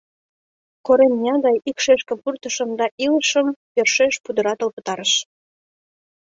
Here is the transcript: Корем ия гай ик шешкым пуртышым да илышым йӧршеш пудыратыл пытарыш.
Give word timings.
Корем 0.85 1.13
ия 1.21 1.35
гай 1.45 1.57
ик 1.69 1.77
шешкым 1.85 2.17
пуртышым 2.23 2.69
да 2.79 2.85
илышым 3.05 3.47
йӧршеш 3.75 4.13
пудыратыл 4.23 4.69
пытарыш. 4.75 5.13